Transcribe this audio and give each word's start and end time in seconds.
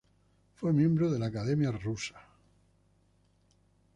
Fue 0.55 0.73
miembro 0.73 1.11
de 1.11 1.19
la 1.19 1.27
Academia 1.27 1.69
Rusa. 1.69 2.15